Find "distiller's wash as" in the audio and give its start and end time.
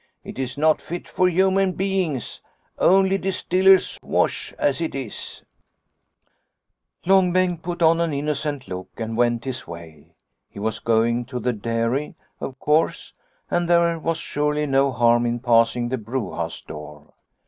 3.19-4.81